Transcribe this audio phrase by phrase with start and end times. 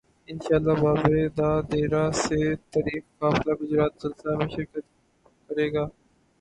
[0.29, 4.85] انشا ءاللہ بابے دا ڈیرہ سے تا ریخی قافلہ گجرات جلسہ میں شر کت
[5.45, 5.83] کر ے گا